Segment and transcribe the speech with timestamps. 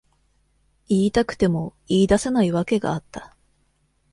[0.89, 3.35] 言いたくても言い出せない訳があった。